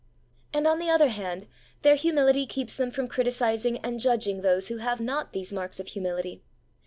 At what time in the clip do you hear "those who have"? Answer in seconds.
4.41-4.99